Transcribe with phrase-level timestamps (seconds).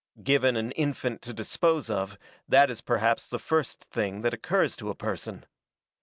[0.23, 2.17] Given an infant to dispose of,
[2.49, 5.45] that is perhaps the first thing that occurs to a person.